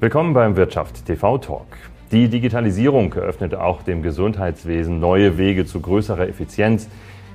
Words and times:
Willkommen 0.00 0.32
beim 0.32 0.54
Wirtschaft 0.54 1.06
TV 1.06 1.38
Talk. 1.38 1.66
Die 2.12 2.28
Digitalisierung 2.28 3.12
eröffnet 3.14 3.56
auch 3.56 3.82
dem 3.82 4.00
Gesundheitswesen 4.00 5.00
neue 5.00 5.38
Wege 5.38 5.66
zu 5.66 5.80
größerer 5.80 6.28
Effizienz, 6.28 6.88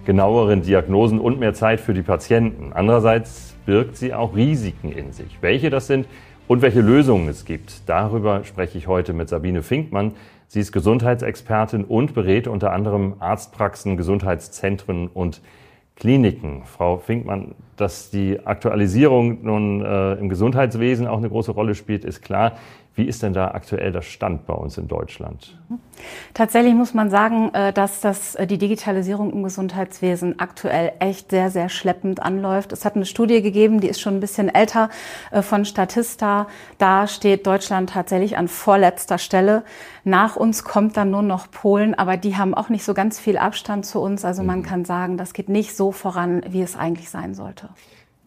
genaueren 0.05 0.61
Diagnosen 0.61 1.19
und 1.19 1.41
mehr 1.41 1.53
Zeit 1.53 1.81
für 1.81 1.93
die 1.93 2.03
Patienten. 2.03 2.71
Andererseits 2.71 3.53
birgt 3.65 3.97
sie 3.97 4.13
auch 4.13 4.33
Risiken 4.33 4.93
in 4.93 5.11
sich. 5.11 5.39
Welche 5.41 5.69
das 5.69 5.87
sind 5.87 6.07
und 6.47 6.61
welche 6.61 6.79
Lösungen 6.79 7.27
es 7.27 7.43
gibt, 7.43 7.89
darüber 7.89 8.45
spreche 8.45 8.77
ich 8.77 8.87
heute 8.87 9.11
mit 9.11 9.27
Sabine 9.27 9.61
Finkmann. 9.61 10.13
Sie 10.47 10.61
ist 10.61 10.71
Gesundheitsexpertin 10.71 11.83
und 11.83 12.13
berät 12.13 12.47
unter 12.47 12.71
anderem 12.71 13.15
Arztpraxen, 13.19 13.97
Gesundheitszentren 13.97 15.09
und 15.09 15.41
Kliniken. 15.97 16.63
Frau 16.63 16.97
Finkmann, 16.97 17.55
dass 17.77 18.09
die 18.09 18.45
Aktualisierung 18.45 19.43
nun 19.43 19.83
äh, 19.83 20.13
im 20.15 20.29
Gesundheitswesen 20.29 21.07
auch 21.07 21.17
eine 21.17 21.29
große 21.29 21.51
Rolle 21.51 21.75
spielt, 21.75 22.05
ist 22.05 22.21
klar. 22.21 22.53
Wie 22.95 23.05
ist 23.05 23.23
denn 23.23 23.33
da 23.33 23.47
aktuell 23.49 23.91
der 23.91 24.03
Stand 24.03 24.45
bei 24.45 24.53
uns 24.53 24.77
in 24.77 24.87
Deutschland? 24.87 25.57
Tatsächlich 26.35 26.75
muss 26.75 26.93
man 26.93 27.09
sagen, 27.09 27.51
äh, 27.53 27.73
dass 27.73 28.01
das, 28.01 28.35
äh, 28.35 28.45
die 28.45 28.59
Digitalisierung 28.59 29.33
im 29.33 29.41
Gesundheitswesen 29.41 30.39
aktuell 30.39 30.91
echt 30.99 31.31
sehr, 31.31 31.49
sehr 31.49 31.69
schleppend 31.69 32.21
anläuft. 32.21 32.71
Es 32.71 32.85
hat 32.85 32.95
eine 32.95 33.05
Studie 33.05 33.41
gegeben, 33.41 33.79
die 33.79 33.87
ist 33.87 33.99
schon 33.99 34.15
ein 34.15 34.19
bisschen 34.19 34.53
älter, 34.53 34.89
äh, 35.31 35.41
von 35.41 35.65
Statista. 35.65 36.45
Da 36.77 37.07
steht 37.07 37.47
Deutschland 37.47 37.89
tatsächlich 37.89 38.37
an 38.37 38.47
vorletzter 38.47 39.17
Stelle. 39.17 39.63
Nach 40.03 40.35
uns 40.35 40.63
kommt 40.63 40.95
dann 40.95 41.09
nur 41.09 41.23
noch 41.23 41.49
Polen, 41.49 41.95
aber 41.95 42.15
die 42.17 42.37
haben 42.37 42.53
auch 42.53 42.69
nicht 42.69 42.83
so 42.83 42.93
ganz 42.93 43.19
viel 43.19 43.37
Abstand 43.37 43.87
zu 43.87 44.01
uns. 44.01 44.23
Also 44.23 44.43
man 44.43 44.59
mhm. 44.59 44.63
kann 44.63 44.85
sagen, 44.85 45.17
das 45.17 45.33
geht 45.33 45.49
nicht 45.49 45.75
so 45.75 45.91
voran, 45.91 46.43
wie 46.47 46.61
es 46.61 46.75
eigentlich 46.75 47.09
sein 47.09 47.33
sollte. 47.33 47.69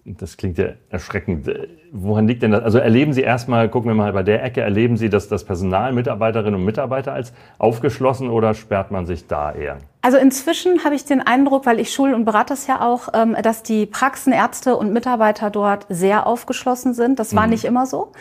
Das 0.08 0.36
klingt 0.36 0.56
ja 0.56 0.66
erschreckend. 0.89 1.50
Woran 1.91 2.28
liegt 2.28 2.44
denn 2.44 2.52
das? 2.52 2.62
Also 2.62 2.78
erleben 2.78 3.12
Sie 3.12 3.22
erstmal, 3.22 3.69
gucken 3.69 3.91
wir 3.91 3.94
mal 3.97 4.12
bei 4.12 4.22
der 4.22 4.44
Ecke, 4.44 4.61
erleben 4.61 4.97
Sie 4.97 5.11
das, 5.11 5.27
das 5.27 5.42
Personal, 5.42 5.92
Mitarbeiterinnen 5.92 6.55
und 6.55 6.64
Mitarbeiter 6.64 7.12
als 7.12 7.33
aufgeschlossen 7.58 8.30
oder 8.30 8.55
sperrt 8.55 8.92
man 8.92 9.05
sich 9.05 9.27
da 9.27 9.50
eher? 9.50 9.78
Also 10.02 10.19
inzwischen 10.19 10.84
habe 10.84 10.94
ich 10.94 11.06
den 11.06 11.20
Eindruck, 11.20 11.67
weil 11.67 11.80
ich 11.80 11.92
schul- 11.92 12.14
und 12.14 12.24
berate 12.24 12.50
das 12.55 12.69
ja 12.69 12.83
auch, 12.83 13.08
ähm, 13.14 13.36
dass 13.42 13.64
die 13.64 13.84
Praxen, 13.86 14.33
Ärzte 14.33 14.77
und 14.77 14.92
Mitarbeiter 14.92 15.50
dort 15.50 15.86
sehr 15.89 16.28
aufgeschlossen 16.28 16.94
sind. 16.94 17.19
Das 17.19 17.34
war 17.34 17.44
mhm. 17.44 17.50
nicht 17.50 17.64
immer 17.64 17.86
so. 17.86 18.12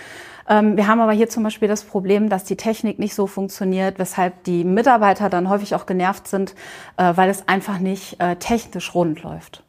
Ähm, 0.50 0.78
wir 0.78 0.88
haben 0.88 1.02
aber 1.02 1.12
hier 1.12 1.30
zum 1.30 1.44
Beispiel 1.44 1.68
das 1.68 1.84
Problem, 1.84 2.30
dass 2.30 2.46
die 2.46 2.56
Technik 2.56 2.98
nicht 2.98 3.14
so 3.14 3.28
funktioniert, 3.28 4.00
weshalb 4.00 4.44
die 4.46 4.64
Mitarbeiter 4.64 5.30
dann 5.30 5.50
häufig 5.50 5.76
auch 5.76 5.86
genervt 5.86 6.28
sind, 6.28 6.56
äh, 6.98 7.14
weil 7.16 7.30
es 7.30 7.48
einfach 7.48 7.78
nicht 7.78 8.20
äh, 8.20 8.38
technisch 8.38 8.96
rund 8.96 9.22
läuft. 9.22 9.64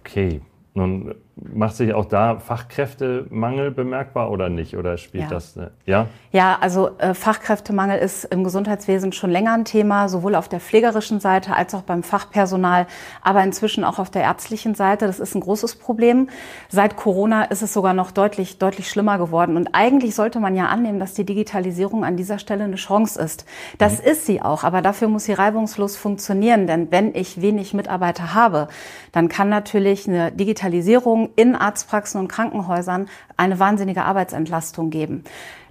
Okay, 0.00 0.40
nun 0.74 1.14
macht 1.36 1.76
sich 1.76 1.92
auch 1.94 2.04
da 2.04 2.38
Fachkräftemangel 2.38 3.70
bemerkbar 3.70 4.30
oder 4.30 4.48
nicht? 4.48 4.76
Oder 4.76 4.96
spielt 4.98 5.24
ja. 5.24 5.30
das? 5.30 5.56
Ne? 5.56 5.70
Ja? 5.84 6.06
Ja, 6.30 6.58
also 6.60 6.90
äh, 6.98 7.14
Fachkräftemangel 7.14 7.98
ist 7.98 8.24
im 8.24 8.44
Gesundheitswesen 8.44 9.12
schon 9.12 9.30
länger 9.30 9.54
ein 9.54 9.64
Thema, 9.64 10.08
sowohl 10.08 10.34
auf 10.34 10.48
der 10.48 10.60
pflegerischen 10.60 11.20
Seite 11.20 11.54
als 11.54 11.74
auch 11.74 11.82
beim 11.82 12.02
Fachpersonal, 12.02 12.86
aber 13.22 13.42
inzwischen 13.42 13.84
auch 13.84 13.98
auf 13.98 14.10
der 14.10 14.22
ärztlichen 14.22 14.74
Seite. 14.74 15.06
Das 15.06 15.20
ist 15.20 15.34
ein 15.34 15.40
großes 15.40 15.76
Problem. 15.76 16.28
Seit 16.68 16.96
Corona 16.96 17.44
ist 17.44 17.62
es 17.62 17.72
sogar 17.72 17.94
noch 17.94 18.10
deutlich, 18.10 18.58
deutlich 18.58 18.88
schlimmer 18.88 19.18
geworden. 19.18 19.56
Und 19.56 19.70
eigentlich 19.72 20.14
sollte 20.14 20.40
man 20.40 20.54
ja 20.54 20.66
annehmen, 20.66 21.00
dass 21.00 21.14
die 21.14 21.24
Digitalisierung 21.24 22.04
an 22.04 22.16
dieser 22.16 22.38
Stelle 22.38 22.64
eine 22.64 22.76
Chance 22.76 23.20
ist. 23.20 23.44
Das 23.78 24.00
mhm. 24.00 24.08
ist 24.08 24.26
sie 24.26 24.40
auch, 24.40 24.62
aber 24.64 24.82
dafür 24.82 25.08
muss 25.08 25.24
sie 25.24 25.32
reibungslos 25.32 25.96
funktionieren. 25.96 26.66
Denn 26.66 26.90
wenn 26.90 27.14
ich 27.14 27.40
wenig 27.40 27.74
Mitarbeiter 27.74 28.34
habe, 28.34 28.68
dann 29.12 29.28
kann 29.28 29.48
natürlich 29.48 30.08
eine 30.08 30.32
Digitalisierung 30.64 31.30
in 31.36 31.54
Arztpraxen 31.54 32.20
und 32.20 32.28
Krankenhäusern 32.28 33.08
eine 33.36 33.58
wahnsinnige 33.58 34.04
Arbeitsentlastung 34.04 34.90
geben. 34.90 35.24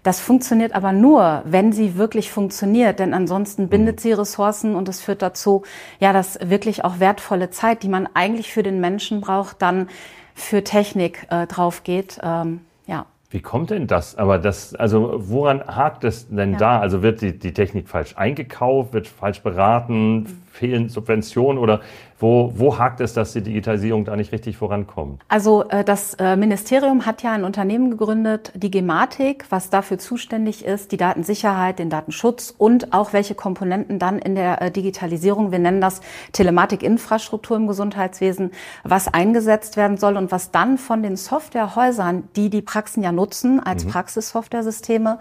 Das 0.03 0.19
funktioniert 0.19 0.75
aber 0.75 0.91
nur, 0.91 1.43
wenn 1.45 1.71
sie 1.71 1.97
wirklich 1.97 2.29
funktioniert, 2.29 2.99
denn 2.99 3.13
ansonsten 3.13 3.69
bindet 3.69 4.01
sie 4.01 4.11
Ressourcen 4.11 4.75
und 4.75 4.89
es 4.89 5.01
führt 5.01 5.21
dazu, 5.21 5.63
ja, 5.99 6.11
dass 6.11 6.37
wirklich 6.41 6.83
auch 6.83 6.99
wertvolle 6.99 7.49
Zeit, 7.49 7.83
die 7.83 7.87
man 7.87 8.07
eigentlich 8.13 8.51
für 8.51 8.63
den 8.63 8.81
Menschen 8.81 9.21
braucht, 9.21 9.61
dann 9.61 9.87
für 10.35 10.63
Technik 10.63 11.25
äh, 11.29 11.47
drauf 11.47 11.83
geht. 11.83 12.19
Ähm, 12.21 12.61
ja. 12.85 13.05
Wie 13.29 13.41
kommt 13.41 13.69
denn 13.69 13.87
das? 13.87 14.17
Aber 14.17 14.39
das, 14.39 14.75
also 14.75 15.13
woran 15.17 15.63
hakt 15.65 16.03
es 16.03 16.27
denn 16.27 16.53
ja. 16.53 16.57
da? 16.57 16.79
Also 16.79 17.01
wird 17.01 17.21
die, 17.21 17.39
die 17.39 17.53
Technik 17.53 17.87
falsch 17.87 18.17
eingekauft, 18.17 18.93
wird 18.93 19.07
falsch 19.07 19.41
beraten, 19.41 20.15
mhm. 20.15 20.42
Fehlen 20.53 20.87
Subventionen 20.87 21.57
oder 21.57 21.81
wo, 22.19 22.53
wo 22.55 22.77
hakt 22.77 23.01
es, 23.01 23.13
dass 23.13 23.33
die 23.33 23.41
Digitalisierung 23.41 24.05
da 24.05 24.15
nicht 24.15 24.31
richtig 24.31 24.55
vorankommt? 24.55 25.21
Also 25.27 25.65
äh, 25.67 25.83
das 25.83 26.13
äh, 26.13 26.37
Ministerium 26.37 27.05
hat 27.05 27.23
ja 27.23 27.33
ein 27.33 27.43
Unternehmen 27.43 27.89
gegründet, 27.89 28.53
die 28.55 28.71
Gematik, 28.71 29.45
was 29.49 29.71
dafür 29.71 29.97
zuständig 29.97 30.63
ist, 30.63 30.91
die 30.91 30.97
Datensicherheit, 30.97 31.79
den 31.79 31.89
Datenschutz 31.89 32.53
und 32.57 32.93
auch 32.93 33.13
welche 33.13 33.35
Komponenten 33.35 33.97
dann 33.99 34.19
in 34.19 34.35
der 34.35 34.61
äh, 34.61 34.71
Digitalisierung, 34.71 35.51
wir 35.51 35.59
nennen 35.59 35.81
das 35.81 36.01
Telematikinfrastruktur 36.31 37.57
im 37.57 37.67
Gesundheitswesen, 37.67 38.51
was 38.83 39.13
eingesetzt 39.13 39.75
werden 39.75 39.97
soll 39.97 40.15
und 40.15 40.31
was 40.31 40.51
dann 40.51 40.77
von 40.77 41.01
den 41.01 41.17
Softwarehäusern, 41.17 42.29
die 42.35 42.49
die 42.49 42.61
Praxen 42.61 43.03
ja 43.03 43.11
nutzen 43.11 43.59
als 43.59 43.85
mhm. 43.85 43.89
Praxissoftware-Systeme, 43.89 45.19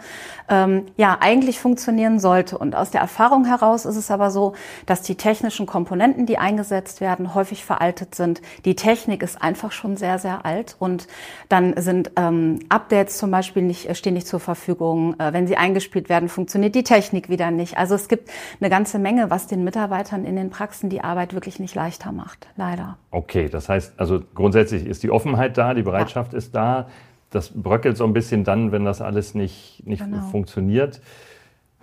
ähm, 0.49 0.85
ja 0.97 1.17
eigentlich 1.21 1.59
funktionieren 1.59 2.21
sollte. 2.21 2.59
Und 2.59 2.77
aus 2.77 2.91
der 2.91 3.01
Erfahrung 3.01 3.47
heraus 3.47 3.87
ist 3.87 3.97
es 3.97 4.11
aber 4.11 4.31
so, 4.31 4.53
dass 4.87 5.03
die 5.03 5.17
technischen 5.23 5.67
Komponenten, 5.67 6.27
die 6.27 6.37
eingesetzt 6.37 7.01
werden, 7.01 7.35
häufig 7.35 7.65
veraltet 7.65 8.15
sind. 8.15 8.43
Die 8.65 8.75
Technik 8.75 9.23
ist 9.23 9.41
einfach 9.41 9.71
schon 9.71 9.97
sehr, 9.97 10.19
sehr 10.19 10.45
alt 10.45 10.75
und 10.81 11.07
dann 11.49 11.75
sind 11.81 12.11
ähm, 12.17 12.59
Updates 12.69 13.19
zum 13.19 13.31
Beispiel 13.31 13.63
nicht, 13.63 13.89
äh, 13.89 13.95
stehen 13.95 14.15
nicht 14.15 14.27
zur 14.27 14.41
Verfügung. 14.41 15.19
Äh, 15.21 15.33
wenn 15.33 15.47
sie 15.47 15.57
eingespielt 15.57 16.09
werden, 16.09 16.29
funktioniert 16.29 16.75
die 16.75 16.83
Technik 16.83 17.29
wieder 17.29 17.53
nicht. 17.53 17.79
Also 17.79 17.95
es 17.95 18.09
gibt 18.09 18.31
eine 18.61 18.69
ganze 18.69 18.99
Menge, 18.99 19.31
was 19.31 19.47
den 19.47 19.63
Mitarbeitern 19.63 20.25
in 20.25 20.35
den 20.35 20.51
Praxen 20.51 20.91
die 20.91 21.03
Arbeit 21.03 21.35
wirklich 21.35 21.61
nicht 21.61 21.75
leichter 21.77 22.11
macht, 22.11 22.49
leider. 22.57 22.99
Okay, 23.13 23.49
das 23.49 23.69
heißt, 23.69 23.95
also 23.99 24.21
grundsätzlich 24.35 24.85
ist 24.85 25.05
die 25.05 25.11
Offenheit 25.11 25.57
da, 25.57 25.73
die 25.73 25.83
Bereitschaft 25.83 26.33
ja. 26.33 26.39
ist 26.39 26.55
da. 26.55 26.89
Das 27.31 27.51
bröckelt 27.51 27.97
so 27.97 28.05
ein 28.05 28.13
bisschen 28.13 28.43
dann, 28.43 28.73
wenn 28.73 28.85
das 28.85 29.01
alles 29.01 29.35
nicht, 29.35 29.87
nicht 29.87 30.05
genau. 30.05 30.27
funktioniert. 30.31 31.01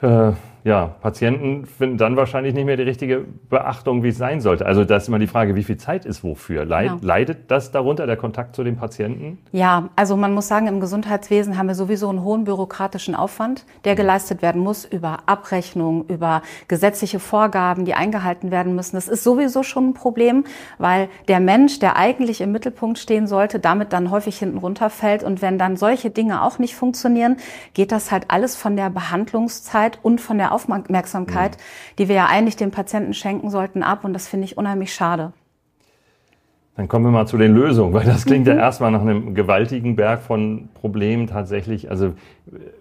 Äh, 0.02 0.34
ja, 0.64 0.88
Patienten 1.02 1.66
finden 1.66 1.98
dann 1.98 2.18
wahrscheinlich 2.18 2.54
nicht 2.54 2.66
mehr 2.66 2.76
die 2.76 2.84
richtige 2.84 3.26
Beachtung, 3.50 4.04
wie 4.04 4.10
es 4.10 4.18
sein 4.18 4.42
sollte. 4.42 4.66
Also 4.66 4.84
da 4.84 4.98
ist 4.98 5.08
immer 5.08 5.20
die 5.20 5.28
Frage, 5.28 5.56
wie 5.56 5.64
viel 5.64 5.78
Zeit 5.78 6.06
ist 6.06 6.24
wofür? 6.24 6.66
Leid, 6.66 6.90
genau. 6.90 7.00
Leidet 7.02 7.50
das 7.50 7.72
darunter, 7.72 8.08
der 8.08 8.18
Kontakt 8.18 8.56
zu 8.56 8.64
den 8.64 8.76
Patienten? 8.76 9.38
Ja, 9.52 9.90
also 9.96 10.18
man 10.18 10.34
muss 10.34 10.48
sagen, 10.48 10.68
im 10.68 10.82
Gesundheitswesen 10.82 11.58
haben 11.58 11.68
wir 11.68 11.76
sowieso 11.76 12.10
einen 12.10 12.24
hohen 12.24 12.44
bürokratischen 12.44 13.16
Aufwand, 13.16 13.66
der 13.86 13.96
geleistet 13.96 14.42
werden 14.42 14.62
muss 14.62 14.84
über 14.84 15.20
Abrechnung, 15.28 16.06
über 16.08 16.42
gesetzliche 16.68 17.20
Vorgaben, 17.20 17.86
die 17.86 17.94
eingehalten 17.94 18.52
werden 18.52 18.76
müssen. 18.76 18.96
Das 18.96 19.08
ist 19.08 19.24
sowieso 19.24 19.64
schon 19.64 19.90
ein 19.90 19.94
Problem, 19.94 20.44
weil 20.78 21.08
der 21.30 21.40
Mensch, 21.40 21.80
der 21.80 21.96
eigentlich 21.96 22.42
im 22.42 22.52
Mittelpunkt 22.52 23.00
stehen 23.00 23.28
sollte, 23.28 23.60
damit 23.60 23.94
dann 23.94 24.12
häufig 24.12 24.38
hinten 24.38 24.58
runterfällt. 24.58 25.24
Und 25.24 25.42
wenn 25.42 25.58
dann 25.58 25.78
solche 25.78 26.10
Dinge 26.10 26.44
auch 26.44 26.60
nicht 26.60 26.76
funktionieren, 26.76 27.38
geht 27.74 27.92
das 27.94 28.12
halt 28.12 28.26
alles 28.28 28.58
von 28.58 28.76
der 28.76 28.90
Behandlungszeit 28.90 30.00
und 30.04 30.20
von 30.20 30.38
der 30.38 30.49
Aufmerksamkeit, 30.52 31.58
mhm. 31.58 31.96
die 31.98 32.08
wir 32.08 32.16
ja 32.16 32.26
eigentlich 32.28 32.56
dem 32.56 32.72
Patienten 32.72 33.14
schenken 33.14 33.50
sollten, 33.50 33.84
ab. 33.84 34.04
Und 34.04 34.14
das 34.14 34.28
finde 34.28 34.46
ich 34.46 34.58
unheimlich 34.58 34.94
schade. 34.94 35.34
Dann 36.80 36.88
kommen 36.88 37.04
wir 37.04 37.12
mal 37.12 37.28
zu 37.28 37.38
den 37.38 37.54
Lösungen, 37.54 37.94
weil 37.94 38.06
das 38.06 38.26
klingt 38.26 38.46
mhm. 38.46 38.54
ja 38.54 38.58
erstmal 38.58 38.90
nach 38.90 39.02
einem 39.02 39.36
gewaltigen 39.36 39.98
Berg 39.98 40.22
von 40.22 40.70
Problemen 40.76 41.28
tatsächlich. 41.28 41.92
Also 41.92 42.14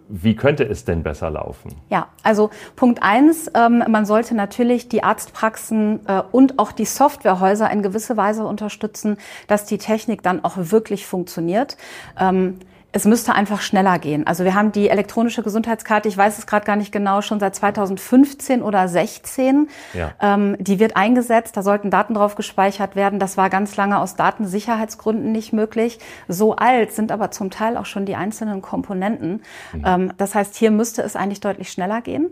wie 0.08 0.36
könnte 0.36 0.62
es 0.62 0.84
denn 0.84 1.02
besser 1.02 1.30
laufen? 1.30 1.74
Ja, 1.90 2.06
also 2.22 2.50
Punkt 2.76 3.02
eins, 3.02 3.50
ähm, 3.56 3.82
man 3.88 4.06
sollte 4.06 4.36
natürlich 4.36 4.88
die 4.88 5.02
Arztpraxen 5.02 6.06
äh, 6.06 6.22
und 6.30 6.60
auch 6.60 6.70
die 6.70 6.84
Softwarehäuser 6.84 7.68
in 7.72 7.82
gewisser 7.82 8.16
Weise 8.16 8.46
unterstützen, 8.46 9.16
dass 9.48 9.64
die 9.64 9.78
Technik 9.78 10.22
dann 10.22 10.44
auch 10.44 10.54
wirklich 10.56 11.04
funktioniert. 11.04 11.76
Ähm, 12.20 12.60
es 12.90 13.04
müsste 13.04 13.34
einfach 13.34 13.60
schneller 13.60 13.98
gehen. 13.98 14.26
Also 14.26 14.44
wir 14.44 14.54
haben 14.54 14.72
die 14.72 14.88
elektronische 14.88 15.42
Gesundheitskarte, 15.42 16.08
ich 16.08 16.16
weiß 16.16 16.38
es 16.38 16.46
gerade 16.46 16.64
gar 16.64 16.76
nicht 16.76 16.90
genau, 16.90 17.20
schon 17.20 17.38
seit 17.38 17.54
2015 17.54 18.62
oder 18.62 18.88
16. 18.88 19.68
Ja. 19.92 20.12
Ähm, 20.20 20.56
die 20.58 20.78
wird 20.78 20.96
eingesetzt, 20.96 21.56
da 21.56 21.62
sollten 21.62 21.90
Daten 21.90 22.14
drauf 22.14 22.34
gespeichert 22.34 22.96
werden. 22.96 23.18
Das 23.18 23.36
war 23.36 23.50
ganz 23.50 23.76
lange 23.76 23.98
aus 23.98 24.16
Datensicherheitsgründen 24.16 25.32
nicht 25.32 25.52
möglich. 25.52 25.98
So 26.28 26.56
alt 26.56 26.92
sind 26.92 27.12
aber 27.12 27.30
zum 27.30 27.50
Teil 27.50 27.76
auch 27.76 27.86
schon 27.86 28.06
die 28.06 28.16
einzelnen 28.16 28.62
Komponenten. 28.62 29.42
Mhm. 29.74 29.82
Ähm, 29.84 30.12
das 30.16 30.34
heißt, 30.34 30.56
hier 30.56 30.70
müsste 30.70 31.02
es 31.02 31.14
eigentlich 31.14 31.40
deutlich 31.40 31.70
schneller 31.70 32.00
gehen. 32.00 32.30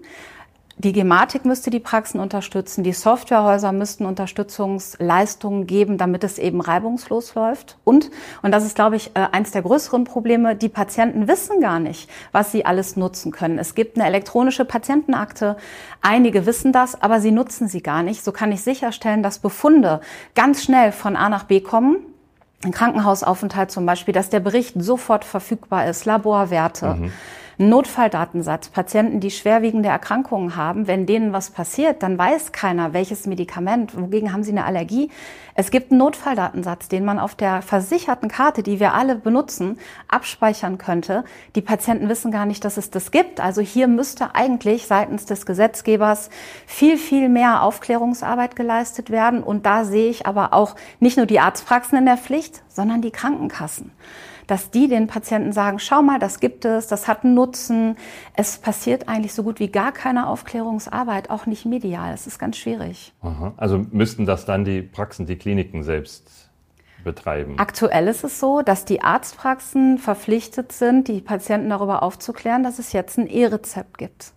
Die 0.78 0.92
Gematik 0.92 1.46
müsste 1.46 1.70
die 1.70 1.80
Praxen 1.80 2.20
unterstützen, 2.20 2.84
die 2.84 2.92
Softwarehäuser 2.92 3.72
müssten 3.72 4.04
Unterstützungsleistungen 4.04 5.66
geben, 5.66 5.96
damit 5.96 6.22
es 6.22 6.38
eben 6.38 6.60
reibungslos 6.60 7.34
läuft. 7.34 7.78
Und, 7.84 8.10
und 8.42 8.52
das 8.52 8.66
ist, 8.66 8.74
glaube 8.74 8.96
ich, 8.96 9.10
äh, 9.14 9.26
eins 9.32 9.52
der 9.52 9.62
größeren 9.62 10.04
Probleme, 10.04 10.54
die 10.54 10.68
Patienten 10.68 11.28
wissen 11.28 11.62
gar 11.62 11.80
nicht, 11.80 12.10
was 12.30 12.52
sie 12.52 12.66
alles 12.66 12.94
nutzen 12.94 13.32
können. 13.32 13.58
Es 13.58 13.74
gibt 13.74 13.96
eine 13.96 14.06
elektronische 14.06 14.66
Patientenakte, 14.66 15.56
einige 16.02 16.44
wissen 16.44 16.72
das, 16.72 17.00
aber 17.00 17.20
sie 17.20 17.32
nutzen 17.32 17.68
sie 17.68 17.80
gar 17.80 18.02
nicht. 18.02 18.22
So 18.22 18.30
kann 18.30 18.52
ich 18.52 18.60
sicherstellen, 18.60 19.22
dass 19.22 19.38
Befunde 19.38 20.02
ganz 20.34 20.62
schnell 20.62 20.92
von 20.92 21.16
A 21.16 21.30
nach 21.30 21.44
B 21.44 21.60
kommen, 21.62 21.96
ein 22.64 22.72
Krankenhausaufenthalt 22.72 23.70
zum 23.70 23.86
Beispiel, 23.86 24.12
dass 24.12 24.28
der 24.28 24.40
Bericht 24.40 24.74
sofort 24.76 25.24
verfügbar 25.24 25.86
ist, 25.86 26.04
Laborwerte. 26.04 26.96
Mhm. 26.96 27.12
Notfalldatensatz, 27.58 28.68
Patienten, 28.68 29.18
die 29.18 29.30
schwerwiegende 29.30 29.88
Erkrankungen 29.88 30.56
haben, 30.56 30.86
wenn 30.86 31.06
denen 31.06 31.32
was 31.32 31.48
passiert, 31.48 32.02
dann 32.02 32.18
weiß 32.18 32.52
keiner, 32.52 32.92
welches 32.92 33.26
Medikament, 33.26 33.98
wogegen 33.98 34.32
haben 34.32 34.42
sie 34.42 34.50
eine 34.50 34.66
Allergie. 34.66 35.10
Es 35.54 35.70
gibt 35.70 35.90
einen 35.90 36.00
Notfalldatensatz, 36.00 36.88
den 36.88 37.06
man 37.06 37.18
auf 37.18 37.34
der 37.34 37.62
versicherten 37.62 38.28
Karte, 38.28 38.62
die 38.62 38.78
wir 38.78 38.92
alle 38.92 39.14
benutzen, 39.14 39.78
abspeichern 40.06 40.76
könnte. 40.76 41.24
Die 41.54 41.62
Patienten 41.62 42.10
wissen 42.10 42.30
gar 42.30 42.44
nicht, 42.44 42.62
dass 42.62 42.76
es 42.76 42.90
das 42.90 43.10
gibt. 43.10 43.40
Also 43.40 43.62
hier 43.62 43.88
müsste 43.88 44.34
eigentlich 44.34 44.86
seitens 44.86 45.24
des 45.24 45.46
Gesetzgebers 45.46 46.28
viel, 46.66 46.98
viel 46.98 47.30
mehr 47.30 47.62
Aufklärungsarbeit 47.62 48.54
geleistet 48.54 49.08
werden. 49.08 49.42
Und 49.42 49.64
da 49.64 49.86
sehe 49.86 50.10
ich 50.10 50.26
aber 50.26 50.52
auch 50.52 50.76
nicht 51.00 51.16
nur 51.16 51.24
die 51.24 51.40
Arztpraxen 51.40 51.96
in 51.96 52.04
der 52.04 52.18
Pflicht, 52.18 52.62
sondern 52.68 53.00
die 53.00 53.12
Krankenkassen 53.12 53.92
dass 54.46 54.70
die 54.70 54.88
den 54.88 55.06
Patienten 55.06 55.52
sagen, 55.52 55.78
schau 55.78 56.02
mal, 56.02 56.18
das 56.18 56.40
gibt 56.40 56.64
es, 56.64 56.86
das 56.86 57.08
hat 57.08 57.24
einen 57.24 57.34
Nutzen. 57.34 57.96
Es 58.34 58.58
passiert 58.58 59.08
eigentlich 59.08 59.34
so 59.34 59.42
gut 59.42 59.60
wie 59.60 59.68
gar 59.68 59.92
keine 59.92 60.28
Aufklärungsarbeit, 60.28 61.30
auch 61.30 61.46
nicht 61.46 61.66
medial. 61.66 62.12
Es 62.14 62.26
ist 62.26 62.38
ganz 62.38 62.56
schwierig. 62.56 63.12
Aha. 63.22 63.52
Also 63.56 63.84
müssten 63.90 64.26
das 64.26 64.44
dann 64.44 64.64
die 64.64 64.82
Praxen, 64.82 65.26
die 65.26 65.36
Kliniken 65.36 65.82
selbst 65.82 66.50
betreiben? 67.04 67.54
Aktuell 67.58 68.08
ist 68.08 68.24
es 68.24 68.40
so, 68.40 68.62
dass 68.62 68.84
die 68.84 69.00
Arztpraxen 69.00 69.98
verpflichtet 69.98 70.72
sind, 70.72 71.08
die 71.08 71.20
Patienten 71.20 71.70
darüber 71.70 72.02
aufzuklären, 72.02 72.62
dass 72.62 72.78
es 72.78 72.92
jetzt 72.92 73.16
ein 73.18 73.26
E-Rezept 73.26 73.96
gibt 73.96 74.32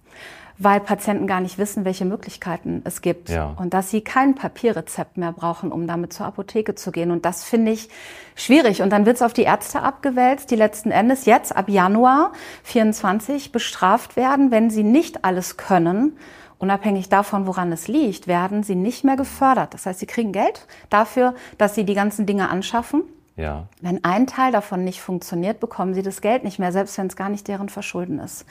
weil 0.62 0.82
Patienten 0.82 1.26
gar 1.26 1.40
nicht 1.40 1.58
wissen, 1.58 1.86
welche 1.86 2.04
Möglichkeiten 2.04 2.82
es 2.84 3.02
gibt 3.02 3.30
ja. 3.30 3.56
und 3.58 3.74
dass 3.74 3.90
sie 3.90 4.02
kein 4.02 4.36
Papierrezept 4.36 5.18
mehr 5.18 5.32
brauchen, 5.32 5.72
um 5.72 5.88
damit 5.88 6.12
zur 6.12 6.26
Apotheke 6.26 6.76
zu 6.76 6.92
gehen. 6.92 7.12
Und 7.12 7.24
das 7.24 7.46
finde 7.46 7.72
ich 7.72 7.88
schwierig. 8.36 8.82
Und 8.82 8.90
dann 8.92 9.06
wird 9.06 9.16
es 9.16 9.22
auf 9.22 9.32
die 9.32 9.44
Ärzte 9.44 9.82
abgewälzt, 9.82 10.52
die 10.52 10.58
letzten 10.58 10.92
Endes 10.92 11.26
jetzt 11.26 11.56
ab 11.56 11.70
Januar 11.70 12.34
24 12.64 13.54
bestraft 13.54 14.18
werden, 14.18 14.52
wenn 14.52 14.70
sie 14.70 14.84
nicht 14.84 15.24
alles 15.24 15.56
können. 15.56 16.18
Unabhängig 16.58 17.08
davon, 17.08 17.48
woran 17.48 17.72
es 17.72 17.88
liegt, 17.88 18.28
werden 18.28 18.64
sie 18.64 18.76
nicht 18.76 19.06
mehr 19.06 19.16
gefördert. 19.16 19.74
Das 19.74 19.86
heißt, 19.86 20.00
sie 20.00 20.08
kriegen 20.08 20.34
Geld 20.34 20.68
dafür, 20.90 21.36
dass 21.58 21.74
sie 21.74 21.86
die 21.86 21.94
ganzen 21.94 22.26
Dinge 22.26 22.50
anschaffen. 22.50 23.04
Ja. 23.38 23.68
Wenn 23.80 24.04
ein 24.04 24.28
Teil 24.28 24.52
davon 24.52 24.84
nicht 24.84 25.00
funktioniert, 25.00 25.62
bekommen 25.62 25.94
sie 25.94 26.04
das 26.04 26.20
Geld 26.20 26.44
nicht 26.44 26.60
mehr, 26.60 26.74
selbst 26.74 26.98
wenn 26.98 27.08
es 27.08 27.16
gar 27.16 27.30
nicht 27.30 27.48
deren 27.48 27.70
Verschulden 27.70 28.20
ist 28.20 28.46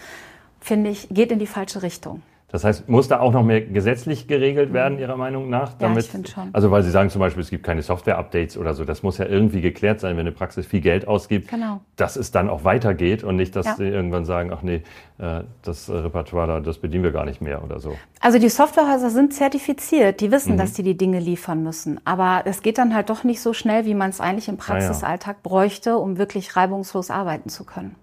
finde 0.61 0.91
ich, 0.91 1.09
geht 1.11 1.33
in 1.33 1.39
die 1.39 1.47
falsche 1.47 1.83
Richtung. 1.83 2.23
Das 2.51 2.65
heißt, 2.65 2.89
muss 2.89 3.09
da 3.09 3.21
auch 3.21 3.33
noch 3.33 3.43
mehr 3.43 3.61
gesetzlich 3.61 4.27
geregelt 4.27 4.73
werden, 4.73 4.95
mhm. 4.95 5.01
Ihrer 5.01 5.17
Meinung 5.19 5.51
nach? 5.51 5.75
Damit, 5.75 5.97
ja, 5.97 6.01
ich 6.01 6.11
finde 6.11 6.31
schon. 6.31 6.49
Also 6.55 6.71
weil 6.71 6.83
Sie 6.83 6.91
sagen 6.91 7.11
zum 7.11 7.21
Beispiel, 7.21 7.43
es 7.43 7.51
gibt 7.51 7.63
keine 7.63 7.83
Software-Updates 7.83 8.57
oder 8.57 8.73
so. 8.73 8.87
Das 8.87 9.03
muss 9.03 9.19
ja 9.19 9.27
irgendwie 9.27 9.61
geklärt 9.61 10.01
sein, 10.01 10.17
wenn 10.17 10.23
eine 10.23 10.33
Praxis 10.33 10.65
viel 10.65 10.81
Geld 10.81 11.07
ausgibt, 11.07 11.49
genau. 11.49 11.83
dass 11.97 12.17
es 12.17 12.31
dann 12.31 12.49
auch 12.49 12.65
weitergeht 12.65 13.23
und 13.23 13.37
nicht, 13.37 13.55
dass 13.55 13.67
ja. 13.67 13.75
Sie 13.77 13.85
irgendwann 13.85 14.25
sagen, 14.25 14.51
ach 14.51 14.63
nee, 14.63 14.83
äh, 15.19 15.43
das 15.61 15.91
Repertoire, 15.91 16.63
das 16.63 16.79
bedienen 16.79 17.05
wir 17.05 17.13
gar 17.13 17.27
nicht 17.27 17.43
mehr 17.43 17.63
oder 17.63 17.81
so. 17.81 17.99
Also 18.21 18.39
die 18.39 18.49
Softwarehäuser 18.49 19.11
sind 19.11 19.35
zertifiziert, 19.35 20.23
die 20.23 20.33
wissen, 20.33 20.55
mhm. 20.55 20.59
dass 20.59 20.75
sie 20.75 20.83
die 20.83 20.97
Dinge 20.97 21.21
liefern 21.21 21.63
müssen. 21.63 22.01
Aber 22.07 22.45
es 22.47 22.63
geht 22.63 22.79
dann 22.79 22.95
halt 22.95 23.11
doch 23.11 23.25
nicht 23.25 23.43
so 23.43 23.53
schnell, 23.53 23.85
wie 23.85 23.95
man 23.95 24.09
es 24.09 24.23
eigentlich 24.23 24.49
im 24.49 24.57
Praxisalltag 24.57 25.37
ah, 25.37 25.41
ja. 25.45 25.49
bräuchte, 25.51 25.99
um 25.99 26.17
wirklich 26.17 26.57
reibungslos 26.57 27.11
arbeiten 27.11 27.51
zu 27.51 27.65
können. 27.65 27.95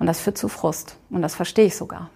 Und 0.00 0.06
das 0.06 0.18
führt 0.20 0.36
zu 0.36 0.48
Frust. 0.48 0.96
Und 1.10 1.22
das 1.22 1.36
verstehe 1.36 1.66
ich 1.66 1.76
sogar. 1.76 2.10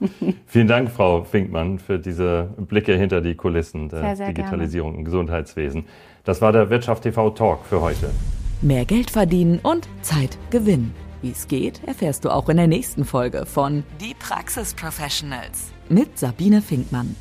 Vielen 0.46 0.68
Dank, 0.68 0.90
Frau 0.90 1.24
Finkmann, 1.24 1.80
für 1.80 1.98
diese 1.98 2.50
Blicke 2.56 2.94
hinter 2.94 3.20
die 3.20 3.34
Kulissen 3.34 3.88
der 3.88 4.00
sehr, 4.00 4.16
sehr 4.16 4.26
Digitalisierung 4.28 4.90
gerne. 4.92 5.00
im 5.00 5.04
Gesundheitswesen. 5.04 5.86
Das 6.22 6.40
war 6.40 6.52
der 6.52 6.70
Wirtschaft 6.70 7.02
TV 7.02 7.30
Talk 7.30 7.64
für 7.64 7.80
heute. 7.80 8.10
Mehr 8.60 8.84
Geld 8.84 9.10
verdienen 9.10 9.58
und 9.62 9.88
Zeit 10.02 10.38
gewinnen. 10.50 10.94
Wie 11.22 11.30
es 11.30 11.48
geht, 11.48 11.82
erfährst 11.84 12.24
du 12.24 12.30
auch 12.30 12.48
in 12.48 12.58
der 12.58 12.68
nächsten 12.68 13.04
Folge 13.04 13.44
von 13.44 13.82
Die 14.00 14.14
Praxis 14.14 14.74
Professionals 14.74 15.72
mit 15.88 16.16
Sabine 16.18 16.62
Finkmann. 16.62 17.16